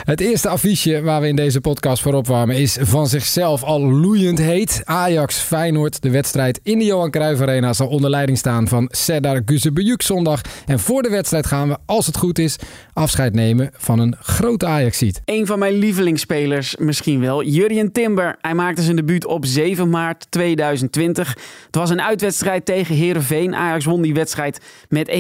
Het 0.04 0.20
eerste 0.20 0.48
affiche 0.48 1.02
waar 1.02 1.20
we 1.20 1.28
in 1.28 1.36
deze 1.36 1.60
podcast 1.60 2.02
voor 2.02 2.14
opwarmen 2.14 2.56
is 2.56 2.76
van 2.81 3.06
zichzelf 3.06 3.62
al 3.62 3.81
loeiend 3.81 4.38
heet. 4.38 4.82
Ajax 4.84 5.38
Feyenoord. 5.38 6.02
De 6.02 6.10
wedstrijd 6.10 6.60
in 6.62 6.78
de 6.78 6.84
Johan 6.84 7.10
Cruijff 7.10 7.40
Arena 7.40 7.72
zal 7.72 7.88
onder 7.88 8.10
leiding 8.10 8.38
staan 8.38 8.69
van 8.69 8.88
Serdar 8.90 9.42
Guzebujuk 9.44 10.02
zondag. 10.02 10.40
En 10.66 10.78
voor 10.78 11.02
de 11.02 11.08
wedstrijd 11.08 11.46
gaan 11.46 11.69
we, 11.69 11.76
als 11.86 12.06
het 12.06 12.16
goed 12.16 12.38
is, 12.38 12.56
afscheid 12.92 13.34
nemen 13.34 13.70
van 13.76 13.98
een 13.98 14.16
grote 14.20 14.66
Ajax-ziet. 14.66 15.20
Een 15.24 15.46
van 15.46 15.58
mijn 15.58 15.74
lievelingsspelers 15.74 16.76
misschien 16.76 17.20
wel, 17.20 17.42
Jurjen 17.42 17.92
Timber. 17.92 18.36
Hij 18.40 18.54
maakte 18.54 18.82
zijn 18.82 18.96
debuut 18.96 19.26
op 19.26 19.46
7 19.46 19.90
maart 19.90 20.26
2020. 20.31 21.28
Het 21.66 21.76
was 21.76 21.90
een 21.90 22.02
uitwedstrijd 22.02 22.64
tegen 22.64 22.94
Herenveen. 22.94 23.54
Ajax 23.54 23.84
won 23.84 24.02
die 24.02 24.14
wedstrijd 24.14 24.60
met 24.88 25.08
1-3. 25.08 25.12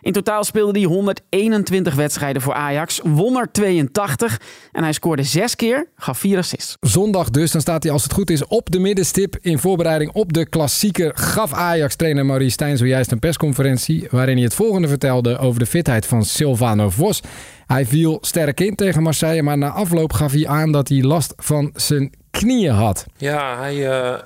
In 0.00 0.12
totaal 0.12 0.44
speelde 0.44 0.78
hij 0.78 0.88
121 0.88 1.94
wedstrijden 1.94 2.42
voor 2.42 2.54
Ajax. 2.54 3.00
Won 3.04 3.36
82 3.58 4.40
en 4.72 4.82
hij 4.82 4.92
scoorde 4.92 5.22
zes 5.22 5.56
keer, 5.56 5.86
gaf 5.96 6.18
vier 6.18 6.38
assists. 6.38 6.76
Zondag 6.80 7.30
dus, 7.30 7.50
dan 7.50 7.60
staat 7.60 7.82
hij 7.82 7.92
als 7.92 8.02
het 8.02 8.12
goed 8.12 8.30
is 8.30 8.46
op 8.46 8.70
de 8.70 8.78
middenstip 8.78 9.36
in 9.40 9.58
voorbereiding 9.58 10.12
op 10.12 10.32
de 10.32 10.48
klassieker. 10.48 11.12
Gaf 11.14 11.52
Ajax-trainer 11.52 12.26
Maurice 12.26 12.50
Stijn 12.50 12.76
zojuist 12.76 13.12
een 13.12 13.18
persconferentie 13.18 14.06
waarin 14.10 14.34
hij 14.34 14.44
het 14.44 14.54
volgende 14.54 14.88
vertelde 14.88 15.38
over 15.38 15.58
de 15.58 15.66
fitheid 15.66 16.06
van 16.06 16.24
Silvano 16.24 16.90
Vos. 16.90 17.20
Hij 17.66 17.86
viel 17.86 18.18
sterk 18.20 18.60
in 18.60 18.74
tegen 18.74 19.02
Marseille, 19.02 19.42
maar 19.42 19.58
na 19.58 19.70
afloop 19.70 20.12
gaf 20.12 20.32
hij 20.32 20.46
aan 20.46 20.72
dat 20.72 20.88
hij 20.88 21.02
last 21.02 21.32
van 21.36 21.70
zijn 21.74 22.12
knieën 22.30 22.74
had. 22.74 23.06
Ja, 23.16 23.58
hij, 23.58 23.74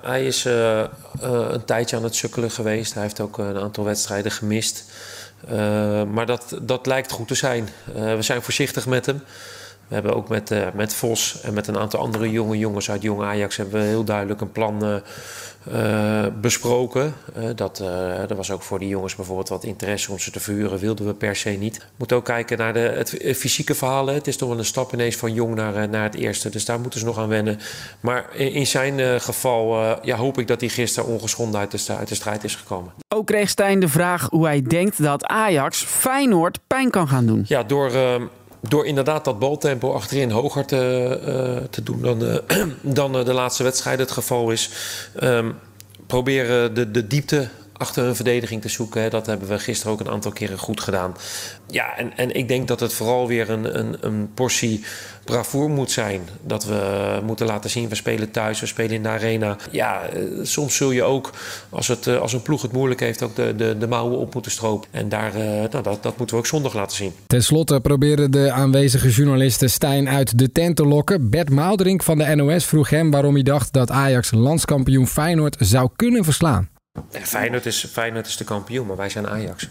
hij 0.03 0.27
is 0.27 0.45
een 1.21 1.65
tijdje 1.65 1.97
aan 1.97 2.05
het 2.05 2.15
sukkelen 2.15 2.51
geweest. 2.51 2.95
Hij 2.95 3.03
heeft 3.03 3.21
ook 3.21 3.39
een 3.39 3.59
aantal 3.59 3.85
wedstrijden 3.85 4.33
gemist. 4.33 4.85
Uh, 5.51 6.03
maar 6.03 6.27
dat, 6.27 6.59
dat 6.63 6.87
lijkt 6.87 7.11
goed 7.11 7.29
te 7.29 7.35
zijn. 7.35 7.69
Uh, 7.97 8.15
we 8.15 8.23
zijn 8.23 8.43
voorzichtig 8.43 8.87
met 8.87 9.07
hem. 9.07 9.23
We 9.93 9.99
hebben 9.99 10.17
ook 10.17 10.29
met, 10.29 10.51
uh, 10.51 10.67
met 10.75 10.95
Vos 10.95 11.41
en 11.41 11.55
met 11.55 11.67
een 11.67 11.79
aantal 11.79 12.01
andere 12.01 12.31
jonge 12.31 12.59
jongens 12.59 12.91
uit 12.91 13.03
Jong 13.03 13.23
Ajax... 13.23 13.57
hebben 13.57 13.81
we 13.81 13.87
heel 13.87 14.05
duidelijk 14.05 14.41
een 14.41 14.53
plan 14.53 14.85
uh, 14.85 14.97
uh, 15.73 16.27
besproken. 16.41 17.15
dat, 17.55 17.79
er 18.29 18.37
was 18.37 18.51
ook 18.51 18.63
voor 18.63 18.79
die 18.79 18.89
jongens 18.89 19.15
bijvoorbeeld 19.15 19.49
wat 19.49 19.65
interesse 19.65 20.11
om 20.11 20.19
ze 20.19 20.31
te 20.31 20.41
verhuren. 20.41 20.79
Wilden 20.79 21.07
we 21.07 21.15
per 21.15 21.37
se 21.37 21.51
niet. 21.51 21.79
We 21.79 21.85
moeten 21.97 22.17
ook 22.17 22.25
kijken 22.25 22.59
naar 22.59 22.73
de, 22.73 22.79
het 22.79 23.11
fysieke 23.37 23.75
verhalen. 23.75 24.15
Het 24.15 24.27
is 24.27 24.37
toch 24.37 24.49
wel 24.49 24.59
een 24.59 24.65
stap 24.65 24.93
ineens 24.93 25.17
van 25.17 25.35
jong 25.35 25.55
naar, 25.55 25.89
naar 25.89 26.03
het 26.03 26.15
eerste. 26.15 26.51
Dus 26.51 26.65
daar 26.65 26.81
moeten 26.81 27.01
ze 27.01 27.07
nog 27.07 27.19
aan 27.19 27.29
wennen. 27.29 27.59
Maar 28.01 28.27
in, 28.35 28.53
in 28.53 28.67
zijn 28.67 29.21
geval 29.21 29.77
ja, 30.03 30.17
hoop 30.17 30.39
ik 30.39 30.47
dat 30.47 30.61
hij 30.61 30.69
gisteren 30.69 31.11
ongeschonden 31.11 31.61
uit 31.61 31.87
de, 31.87 31.95
uit 31.97 32.09
de 32.09 32.15
strijd 32.15 32.45
is 32.45 32.55
gekomen. 32.55 32.93
Ook 33.09 33.27
kreeg 33.27 33.49
Stijn 33.49 33.81
de 33.81 33.89
vraag 33.89 34.27
hoe 34.31 34.47
hij 34.47 34.63
denkt 34.63 35.03
dat 35.03 35.25
Ajax 35.25 35.85
Feyenoord 35.85 36.59
pijn 36.67 36.91
kan 36.91 37.09
gaan 37.09 37.27
doen. 37.27 37.45
Ja, 37.49 37.63
door 37.63 37.91
door 38.69 38.87
inderdaad 38.87 39.25
dat 39.25 39.39
baltempo 39.39 39.93
achterin 39.93 40.31
hoger 40.31 40.67
te, 40.67 41.21
uh, 41.27 41.69
te 41.71 41.83
doen 41.83 42.01
dan, 42.01 42.23
uh, 42.23 42.37
dan 42.99 43.19
uh, 43.19 43.25
de 43.25 43.33
laatste 43.33 43.63
wedstrijd 43.63 43.99
het 43.99 44.11
geval 44.11 44.51
is. 44.51 44.71
Um, 45.23 45.55
proberen 46.07 46.75
de, 46.75 46.91
de 46.91 47.07
diepte 47.07 47.49
achter 47.83 48.05
hun 48.05 48.17
verdediging 48.17 48.63
te 48.63 48.69
zoeken. 48.69 49.11
Dat 49.11 49.27
hebben 49.27 49.49
we 49.49 49.59
gisteren 49.59 49.93
ook 49.93 50.01
een 50.01 50.11
aantal 50.11 50.33
keren 50.33 50.59
goed 50.59 50.81
gedaan. 50.81 51.17
Ja, 51.67 51.97
en, 51.97 52.17
en 52.17 52.35
ik 52.35 52.49
denk 52.49 52.69
dat 52.69 52.81
het 52.81 52.93
vooral 52.93 53.27
weer 53.27 53.51
een, 53.51 53.79
een, 53.79 53.97
een 54.01 54.31
portie 54.35 54.85
bravoer 55.25 55.71
moet 55.71 55.91
zijn. 55.91 56.21
Dat 56.47 56.65
we 56.65 57.21
moeten 57.25 57.47
laten 57.47 57.71
zien, 57.71 57.89
we 57.89 57.95
spelen 57.95 58.31
thuis, 58.31 58.61
we 58.61 58.67
spelen 58.67 58.93
in 58.93 59.03
de 59.03 59.09
arena. 59.09 59.57
Ja, 59.71 60.03
eh, 60.03 60.23
soms 60.43 60.77
zul 60.77 60.91
je 60.91 61.03
ook, 61.03 61.31
als, 61.71 61.89
het, 61.89 62.07
eh, 62.07 62.21
als 62.21 62.33
een 62.33 62.43
ploeg 62.43 62.63
het 62.63 62.73
moeilijk 62.73 63.01
heeft, 63.01 63.23
ook 63.23 63.37
de, 63.37 63.55
de, 63.57 63.77
de 63.79 63.87
mouwen 63.87 64.19
op 64.19 64.35
moeten 64.35 64.53
stropen. 64.53 64.89
En 64.91 65.09
daar, 65.09 65.35
eh, 65.35 65.71
nou, 65.71 65.83
dat, 65.83 66.03
dat 66.03 66.19
moeten 66.19 66.37
we 66.37 66.43
ook 66.43 66.47
zondag 66.47 66.75
laten 66.75 66.97
zien. 66.97 67.13
Ten 67.27 67.43
slotte 67.43 67.81
probeerden 67.81 68.31
de 68.31 68.53
aanwezige 68.53 69.11
journalisten 69.11 69.71
Stijn 69.71 70.09
uit 70.09 70.39
de 70.39 70.53
tent 70.53 70.77
te 70.77 70.87
lokken. 70.87 71.31
Bert 71.31 71.51
Maalderink 71.51 72.03
van 72.03 72.19
de 72.19 72.35
NOS 72.35 72.65
vroeg 72.65 72.91
hem 72.91 73.11
waarom 73.11 73.35
hij 73.35 73.43
dacht 73.43 73.73
dat 73.73 73.91
Ajax 73.91 74.31
landskampioen 74.31 75.07
Feyenoord 75.07 75.57
zou 75.59 75.89
kunnen 75.97 76.25
verslaan. 76.25 76.72
Feyenoord 77.11 77.67
is, 77.67 77.87
Feyenoord 77.93 78.27
is 78.27 78.37
de 78.37 78.45
kampioen, 78.45 78.87
maar 78.87 78.97
wij 78.97 79.09
zijn 79.09 79.29
Ajax. 79.29 79.69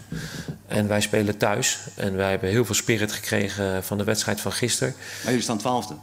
En 0.66 0.88
wij 0.88 1.00
spelen 1.00 1.36
thuis. 1.36 1.78
En 1.94 2.16
wij 2.16 2.30
hebben 2.30 2.48
heel 2.48 2.64
veel 2.64 2.74
spirit 2.74 3.12
gekregen 3.12 3.84
van 3.84 3.98
de 3.98 4.04
wedstrijd 4.04 4.40
van 4.40 4.52
gisteren. 4.52 4.94
Maar 4.96 5.30
jullie 5.30 5.42
staan 5.42 5.58
twaalfde. 5.58 5.94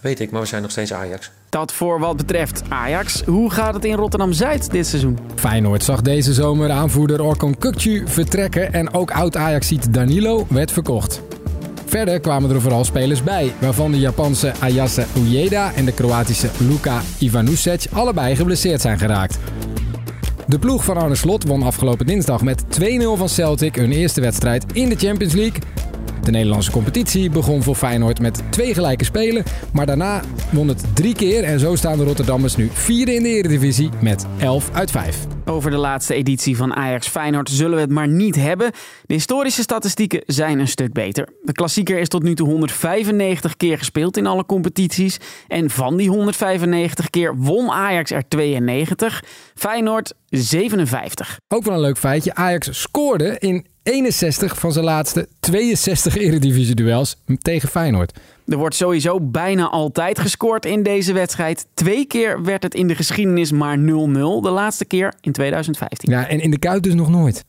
Weet 0.00 0.20
ik, 0.20 0.30
maar 0.30 0.40
we 0.40 0.46
zijn 0.46 0.62
nog 0.62 0.70
steeds 0.70 0.92
Ajax. 0.92 1.30
Dat 1.48 1.72
voor 1.72 2.00
wat 2.00 2.16
betreft 2.16 2.62
Ajax. 2.68 3.22
Hoe 3.22 3.50
gaat 3.50 3.74
het 3.74 3.84
in 3.84 3.94
Rotterdam-Zuid 3.94 4.70
dit 4.70 4.86
seizoen? 4.86 5.18
Feyenoord 5.34 5.84
zag 5.84 6.02
deze 6.02 6.32
zomer 6.32 6.70
aanvoerder 6.70 7.22
Orkon 7.22 7.58
Kukcu 7.58 8.02
vertrekken... 8.06 8.72
en 8.72 8.94
ook 8.94 9.10
oud-Ajaxiet 9.10 9.94
Danilo 9.94 10.46
werd 10.48 10.72
verkocht. 10.72 11.20
Verder 11.86 12.20
kwamen 12.20 12.50
er 12.50 12.60
vooral 12.60 12.84
spelers 12.84 13.22
bij, 13.22 13.52
waarvan 13.58 13.90
de 13.90 13.98
Japanse 13.98 14.52
Ayase 14.60 15.06
Ueda 15.16 15.72
en 15.74 15.84
de 15.84 15.92
Kroatische 15.92 16.50
Luka 16.58 17.00
Ivanusec 17.18 17.86
allebei 17.92 18.36
geblesseerd 18.36 18.80
zijn 18.80 18.98
geraakt. 18.98 19.38
De 20.48 20.58
ploeg 20.58 20.84
van 20.84 20.96
Arne 20.96 21.14
Slot 21.14 21.44
won 21.44 21.62
afgelopen 21.62 22.06
dinsdag 22.06 22.42
met 22.42 22.64
2-0 22.80 22.84
van 23.16 23.28
Celtic 23.28 23.74
hun 23.74 23.92
eerste 23.92 24.20
wedstrijd 24.20 24.64
in 24.72 24.88
de 24.88 24.96
Champions 24.96 25.34
League. 25.34 25.60
De 26.22 26.30
Nederlandse 26.30 26.70
competitie 26.70 27.30
begon 27.30 27.62
voor 27.62 27.74
Feyenoord 27.74 28.20
met 28.20 28.42
twee 28.50 28.74
gelijke 28.74 29.04
spelen, 29.04 29.44
maar 29.72 29.86
daarna 29.86 30.22
won 30.50 30.68
het 30.68 30.84
drie 30.94 31.14
keer 31.14 31.44
en 31.44 31.60
zo 31.60 31.76
staan 31.76 31.98
de 31.98 32.04
Rotterdammers 32.04 32.56
nu 32.56 32.68
vierde 32.72 33.14
in 33.14 33.22
de 33.22 33.28
Eredivisie 33.28 33.90
met 34.00 34.26
11 34.38 34.70
uit 34.72 34.90
5. 34.90 35.37
Over 35.48 35.70
de 35.70 35.76
laatste 35.76 36.14
editie 36.14 36.56
van 36.56 36.74
Ajax 36.74 37.08
Feyenoord 37.08 37.50
zullen 37.50 37.74
we 37.74 37.80
het 37.80 37.90
maar 37.90 38.08
niet 38.08 38.36
hebben. 38.36 38.70
De 39.06 39.14
historische 39.14 39.62
statistieken 39.62 40.22
zijn 40.26 40.58
een 40.58 40.68
stuk 40.68 40.92
beter. 40.92 41.28
De 41.42 41.52
klassieker 41.52 41.98
is 41.98 42.08
tot 42.08 42.22
nu 42.22 42.34
toe 42.34 42.48
195 42.48 43.56
keer 43.56 43.78
gespeeld 43.78 44.16
in 44.16 44.26
alle 44.26 44.46
competities. 44.46 45.18
En 45.46 45.70
van 45.70 45.96
die 45.96 46.08
195 46.08 47.10
keer 47.10 47.36
won 47.36 47.70
Ajax 47.70 48.10
er 48.10 48.28
92, 48.28 49.24
Feyenoord 49.54 50.14
57. 50.26 51.40
Ook 51.48 51.64
wel 51.64 51.74
een 51.74 51.80
leuk 51.80 51.98
feitje. 51.98 52.34
Ajax 52.34 52.80
scoorde 52.80 53.38
in 53.38 53.66
61 53.88 54.58
van 54.58 54.72
zijn 54.72 54.84
laatste 54.84 55.28
62 55.40 56.16
eredivisie-duels 56.16 57.16
tegen 57.38 57.68
Feyenoord. 57.68 58.18
Er 58.46 58.56
wordt 58.56 58.74
sowieso 58.74 59.20
bijna 59.20 59.68
altijd 59.68 60.18
gescoord 60.18 60.66
in 60.66 60.82
deze 60.82 61.12
wedstrijd. 61.12 61.66
Twee 61.74 62.06
keer 62.06 62.42
werd 62.42 62.62
het 62.62 62.74
in 62.74 62.86
de 62.86 62.94
geschiedenis 62.94 63.52
maar 63.52 63.78
0-0. 63.78 63.82
De 64.42 64.50
laatste 64.50 64.84
keer 64.84 65.14
in 65.20 65.32
2015. 65.32 66.10
Ja, 66.12 66.28
en 66.28 66.40
in 66.40 66.50
de 66.50 66.58
Kuip 66.58 66.82
dus 66.82 66.94
nog 66.94 67.08
nooit. 67.08 67.44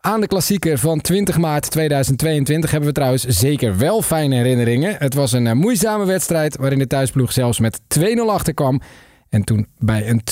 Aan 0.00 0.20
de 0.20 0.26
klassieker 0.26 0.78
van 0.78 1.00
20 1.00 1.38
maart 1.38 1.70
2022 1.70 2.70
hebben 2.70 2.88
we 2.88 2.94
trouwens 2.94 3.24
zeker 3.24 3.78
wel 3.78 4.02
fijne 4.02 4.34
herinneringen. 4.34 4.96
Het 4.98 5.14
was 5.14 5.32
een 5.32 5.46
eh, 5.46 5.52
moeizame 5.52 6.04
wedstrijd 6.04 6.56
waarin 6.56 6.78
de 6.78 6.86
thuisploeg 6.86 7.32
zelfs 7.32 7.58
met 7.58 7.80
2-0 7.98 8.02
achterkwam. 8.26 8.80
En 9.30 9.44
toen 9.44 9.66
bij 9.78 10.08
een 10.08 10.22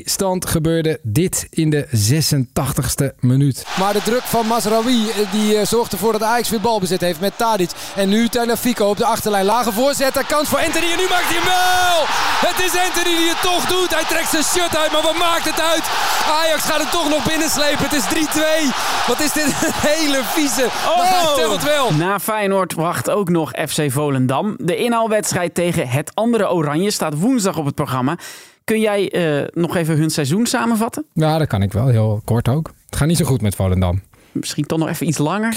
2-2 0.00 0.04
stand 0.04 0.46
gebeurde 0.46 0.98
dit 1.02 1.46
in 1.50 1.70
de 1.70 1.86
86ste 1.86 3.20
minuut. 3.20 3.66
Maar 3.78 3.92
de 3.92 4.02
druk 4.02 4.22
van 4.22 4.46
Masraoui 4.46 5.08
eh, 5.08 5.32
die 5.32 5.54
uh, 5.54 5.64
zorgt 5.64 5.92
ervoor 5.92 6.12
dat 6.12 6.22
Ajax 6.22 6.50
weer 6.50 6.60
balbezit 6.60 7.00
heeft 7.00 7.20
met 7.20 7.38
Tadic. 7.38 7.70
En 7.96 8.08
nu 8.08 8.28
Fico 8.58 8.88
op 8.88 8.96
de 8.96 9.04
achterlijn. 9.04 9.44
Lage 9.44 9.72
voorzet, 9.72 10.26
kans 10.26 10.48
voor 10.48 10.58
Anthony 10.58 10.90
en 10.90 10.96
nu 10.96 11.06
maakt 11.08 11.28
hij 11.28 11.36
hem 11.36 11.44
wel! 11.44 12.04
Het 12.48 12.58
is 12.66 12.80
Anthony 12.86 13.16
die 13.16 13.28
het 13.28 13.42
toch 13.42 13.64
doet. 13.66 13.94
Hij 13.94 14.04
trekt 14.04 14.30
zijn 14.30 14.42
shirt 14.42 14.76
uit, 14.76 14.92
maar 14.92 15.02
wat 15.02 15.18
maakt 15.18 15.44
het 15.44 15.60
uit? 15.60 15.84
Ajax 16.40 16.62
gaat 16.62 16.80
het 16.80 16.90
toch 16.90 17.08
nog 17.08 17.24
binnenslepen. 17.24 17.84
Het 17.88 17.92
is 17.92 18.04
3-2. 18.04 19.06
Wat 19.06 19.20
is 19.20 19.32
dit 19.32 19.44
een 19.44 19.72
hele 19.90 20.20
vieze. 20.24 20.64
Oh. 20.64 20.96
Maar 20.96 21.06
hij 21.06 21.34
telt 21.34 21.62
wel. 21.62 21.92
Na 21.92 22.18
Feyenoord 22.18 22.74
wacht 22.74 23.10
ook 23.10 23.28
nog 23.28 23.50
FC 23.68 23.92
Volendam. 23.92 24.54
De 24.58 24.76
inhaalwedstrijd 24.76 25.54
tegen 25.54 25.88
het 25.88 26.10
andere 26.14 26.50
Oranje 26.50 26.90
staat 26.90 27.18
woensdag 27.18 27.56
op 27.56 27.64
het 27.64 27.74
programma. 27.74 28.16
Kun 28.66 28.80
jij 28.80 29.14
uh, 29.40 29.46
nog 29.52 29.76
even 29.76 29.96
hun 29.96 30.10
seizoen 30.10 30.46
samenvatten? 30.46 31.04
Ja, 31.12 31.38
dat 31.38 31.46
kan 31.48 31.62
ik 31.62 31.72
wel. 31.72 31.86
Heel 31.86 32.20
kort 32.24 32.48
ook. 32.48 32.72
Het 32.84 32.96
gaat 32.96 33.08
niet 33.08 33.16
zo 33.16 33.24
goed 33.24 33.40
met 33.40 33.54
Volendam. 33.54 34.02
Misschien 34.32 34.64
toch 34.64 34.78
nog 34.78 34.88
even 34.88 35.06
iets 35.06 35.18
langer? 35.18 35.56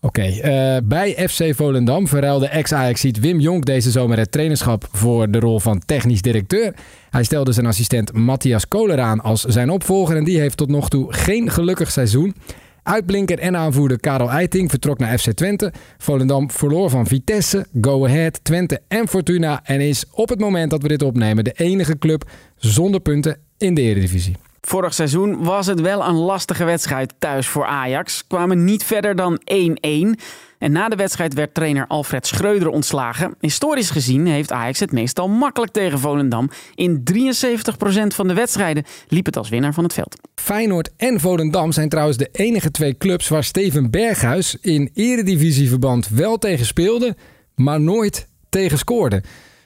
Oké, 0.00 0.20
okay, 0.20 0.76
uh, 0.76 0.80
bij 0.84 1.28
FC 1.28 1.54
Volendam 1.54 2.08
verruilde 2.08 2.46
ex-Ajaxiet 2.46 3.20
Wim 3.20 3.40
Jonk 3.40 3.64
deze 3.64 3.90
zomer 3.90 4.18
het 4.18 4.32
trainerschap 4.32 4.88
voor 4.92 5.30
de 5.30 5.38
rol 5.38 5.60
van 5.60 5.82
technisch 5.86 6.22
directeur. 6.22 6.74
Hij 7.10 7.24
stelde 7.24 7.52
zijn 7.52 7.66
assistent 7.66 8.12
Matthias 8.12 8.68
Koler 8.68 9.00
aan 9.00 9.20
als 9.20 9.42
zijn 9.42 9.70
opvolger 9.70 10.16
en 10.16 10.24
die 10.24 10.40
heeft 10.40 10.56
tot 10.56 10.68
nog 10.68 10.88
toe 10.88 11.12
geen 11.12 11.50
gelukkig 11.50 11.90
seizoen. 11.90 12.34
Uitblinker 12.82 13.38
en 13.38 13.56
aanvoerder 13.56 14.00
Karel 14.00 14.30
Eiting 14.30 14.70
vertrok 14.70 14.98
naar 14.98 15.18
FC 15.18 15.32
Twente. 15.32 15.72
Volendam 15.98 16.50
verloor 16.50 16.90
van 16.90 17.06
Vitesse, 17.06 17.66
Go 17.80 18.06
Ahead, 18.06 18.44
Twente 18.44 18.80
en 18.88 19.08
Fortuna. 19.08 19.60
En 19.64 19.80
is 19.80 20.04
op 20.12 20.28
het 20.28 20.40
moment 20.40 20.70
dat 20.70 20.82
we 20.82 20.88
dit 20.88 21.02
opnemen 21.02 21.44
de 21.44 21.52
enige 21.52 21.98
club 21.98 22.30
zonder 22.56 23.00
punten 23.00 23.38
in 23.58 23.74
de 23.74 23.80
Eredivisie. 23.80 24.36
Vorig 24.68 24.94
seizoen 24.94 25.44
was 25.44 25.66
het 25.66 25.80
wel 25.80 26.04
een 26.04 26.14
lastige 26.14 26.64
wedstrijd 26.64 27.14
thuis 27.18 27.46
voor 27.46 27.66
Ajax. 27.66 28.26
Kwamen 28.26 28.64
niet 28.64 28.84
verder 28.84 29.16
dan 29.16 29.40
1-1. 29.40 30.20
En 30.58 30.72
na 30.72 30.88
de 30.88 30.96
wedstrijd 30.96 31.34
werd 31.34 31.54
trainer 31.54 31.86
Alfred 31.86 32.26
Schreuder 32.26 32.68
ontslagen. 32.68 33.34
Historisch 33.40 33.90
gezien 33.90 34.26
heeft 34.26 34.52
Ajax 34.52 34.80
het 34.80 34.92
meestal 34.92 35.28
makkelijk 35.28 35.72
tegen 35.72 35.98
Volendam. 35.98 36.50
In 36.74 37.02
73% 37.12 37.16
van 38.06 38.28
de 38.28 38.34
wedstrijden 38.34 38.84
liep 39.08 39.26
het 39.26 39.36
als 39.36 39.48
winnaar 39.48 39.74
van 39.74 39.84
het 39.84 39.92
veld. 39.92 40.16
Feyenoord 40.34 40.90
en 40.96 41.20
Volendam 41.20 41.72
zijn 41.72 41.88
trouwens 41.88 42.16
de 42.18 42.28
enige 42.32 42.70
twee 42.70 42.96
clubs 42.98 43.28
waar 43.28 43.44
Steven 43.44 43.90
Berghuis 43.90 44.56
in 44.60 44.90
eredivisieverband 44.94 46.08
wel 46.08 46.38
tegen 46.38 46.66
speelde, 46.66 47.16
maar 47.54 47.80
nooit 47.80 48.28
tegen 48.48 48.78
scoorde. 48.78 49.22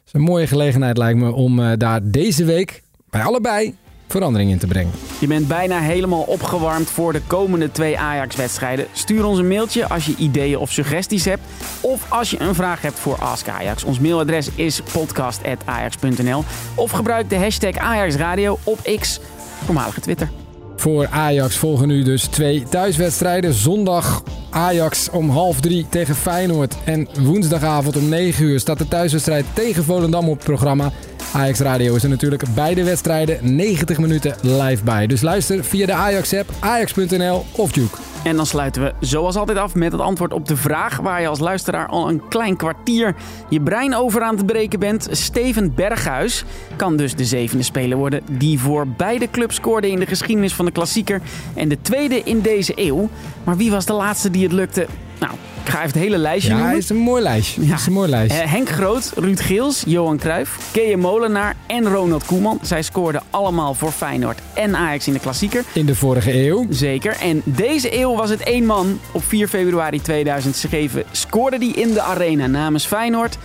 Is 0.07 0.13
een 0.13 0.21
mooie 0.21 0.47
gelegenheid 0.47 0.99
lijkt 0.99 1.19
me 1.19 1.33
om 1.33 1.61
eh, 1.61 1.73
daar 1.77 2.01
deze 2.03 2.45
week 2.45 2.83
bij 3.11 3.23
allebei 3.23 3.75
verandering 4.07 4.51
in 4.51 4.59
te 4.59 4.67
brengen. 4.67 4.93
Je 5.21 5.27
bent 5.27 5.49
bijna 5.49 5.81
helemaal 5.81 6.23
opgewarmd 6.23 6.91
voor 6.91 7.13
de 7.13 7.21
komende 7.27 7.73
twee 7.73 7.99
Ajax-wedstrijden. 7.99 8.87
Stuur 8.93 9.25
ons 9.25 9.39
een 9.39 9.49
mailtje 9.49 9.89
als 9.89 10.07
je 10.07 10.17
ideeën 10.17 10.59
of 10.59 10.71
suggesties 10.71 11.25
hebt. 11.25 11.43
Of 11.81 12.13
als 12.13 12.31
je 12.31 12.41
een 12.41 12.55
vraag 12.55 12.83
hebt 12.83 12.99
voor 12.99 13.17
Ask 13.17 13.49
Ajax. 13.49 13.85
Ons 13.85 14.01
mailadres 14.01 14.51
is 14.55 14.81
podcast.ajax.nl. 14.93 16.45
Of 16.75 16.91
gebruik 16.91 17.29
de 17.29 17.37
hashtag 17.37 17.77
AjaxRadio 17.77 18.59
op 18.65 18.79
X, 18.99 19.21
voormalige 19.65 20.01
Twitter. 20.01 20.46
Voor 20.87 21.09
Ajax 21.09 21.57
volgen 21.57 21.89
nu 21.89 22.03
dus 22.03 22.23
twee 22.23 22.63
thuiswedstrijden. 22.63 23.53
Zondag 23.53 24.23
Ajax 24.51 25.11
om 25.11 25.31
half 25.31 25.61
drie 25.61 25.87
tegen 25.89 26.15
Feyenoord. 26.15 26.75
En 26.85 27.09
woensdagavond 27.21 27.97
om 27.97 28.09
9 28.09 28.45
uur 28.45 28.61
staat 28.61 28.79
de 28.79 28.89
thuiswedstrijd 28.89 29.45
tegen 29.55 29.85
Volendam 29.85 30.29
op 30.29 30.37
het 30.37 30.45
programma. 30.45 30.93
Ajax 31.33 31.59
Radio 31.59 31.95
is 31.95 32.03
er 32.03 32.09
natuurlijk 32.09 32.45
beide 32.55 32.85
wedstrijden 32.85 33.55
90 33.57 33.99
minuten 33.99 34.35
live 34.43 34.85
bij. 34.85 35.07
Dus 35.07 35.21
luister 35.21 35.65
via 35.65 35.87
de 35.87 35.93
Ajax-app, 35.93 36.51
ajax.nl 36.61 37.45
of 37.53 37.75
Juke. 37.75 38.16
En 38.27 38.37
dan 38.37 38.47
sluiten 38.47 38.83
we 38.83 38.95
zoals 39.01 39.37
altijd 39.37 39.59
af 39.59 39.75
met 39.75 39.93
het 39.93 40.01
antwoord 40.01 40.33
op 40.33 40.49
de 40.49 40.57
vraag 40.57 40.97
waar 40.97 41.21
je 41.21 41.29
als 41.29 41.39
luisteraar 41.39 41.87
al 41.87 42.09
een 42.09 42.29
klein 42.29 42.57
kwartier 42.57 43.15
je 43.49 43.61
brein 43.61 43.95
over 43.95 44.23
aan 44.23 44.37
het 44.37 44.47
breken 44.47 44.79
bent. 44.79 45.09
Steven 45.11 45.75
Berghuis 45.75 46.45
kan 46.77 46.97
dus 46.97 47.15
de 47.15 47.25
zevende 47.25 47.65
speler 47.65 47.99
worden 47.99 48.23
die 48.31 48.59
voor 48.59 48.89
beide 48.89 49.31
clubs 49.31 49.55
scoorde 49.55 49.91
in 49.91 49.99
de 49.99 50.07
geschiedenis 50.07 50.55
van 50.55 50.65
de 50.65 50.71
klassieker 50.71 51.21
en 51.55 51.69
de 51.69 51.81
tweede 51.81 52.23
in 52.23 52.41
deze 52.41 52.73
eeuw. 52.75 53.09
Maar 53.45 53.57
wie 53.57 53.71
was 53.71 53.87
de 53.87 53.93
laatste 53.93 54.31
die 54.31 54.43
het 54.43 54.53
lukte? 54.53 54.87
Nou, 55.19 55.33
Ik 55.67 55.73
ga 55.73 55.79
even 55.79 55.93
het 55.93 56.01
hele 56.03 56.19
lijstje 56.19 56.51
Ja, 56.53 56.59
noemen. 56.59 56.77
is 56.77 56.89
een 56.89 56.97
mooi 56.97 57.23
lijstje. 57.23 57.67
Ja. 57.67 57.75
Is 57.75 57.87
een 57.87 57.93
mooi 57.93 58.09
lijstje. 58.09 58.41
Eh, 58.43 58.51
Henk 58.51 58.69
Groot, 58.69 59.13
Ruud 59.17 59.41
Geels, 59.41 59.83
Johan 59.87 60.17
Cruijff, 60.19 60.71
Keje 60.73 60.97
Molenaar 60.97 61.57
en 61.67 61.89
Ronald 61.89 62.25
Koeman. 62.27 62.59
Zij 62.63 62.83
scoorden 62.83 63.23
allemaal 63.31 63.75
voor 63.75 63.91
Feyenoord 63.91 64.39
en 64.55 64.77
Ajax 64.77 65.07
in 65.07 65.13
de 65.13 65.19
klassieker. 65.19 65.65
In 65.73 65.87
de 65.87 65.95
vorige 65.95 66.47
eeuw. 66.47 66.67
Zeker. 66.71 67.17
En 67.21 67.43
deze 67.45 67.99
eeuw 68.01 68.15
was 68.17 68.31
het 68.31 68.41
één 68.43 68.65
man. 68.67 69.01
Op 69.13 69.25
4 69.25 69.49
februari 69.49 70.01
2007 70.01 71.03
scoorde 71.11 71.59
die 71.59 71.73
in 71.75 71.93
de 71.93 72.03
arena 72.03 72.47
namens 72.47 72.87
Feyenoord. 72.87 73.39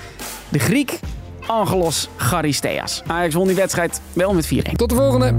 De 0.49 0.59
Griek 0.59 0.99
Angelos 1.47 2.09
Charisteas. 2.15 3.01
Ajax 3.07 3.33
won 3.33 3.47
die 3.47 3.55
wedstrijd 3.55 4.01
wel 4.13 4.33
met 4.33 4.45
4-1. 4.45 4.49
Tot 4.75 4.89
de 4.89 4.95
volgende. 4.95 5.33